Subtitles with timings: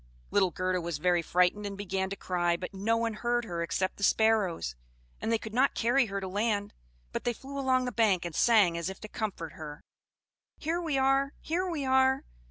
[0.31, 3.97] Little Gerda was very frightened, and began to cry; but no one heard her except
[3.97, 4.75] the sparrows,
[5.21, 6.73] and they could not carry her to land;
[7.11, 9.79] but they flew along the bank, and sang as if to comfort her,
[10.57, 11.33] "Here we are!
[11.39, 12.23] Here we are!"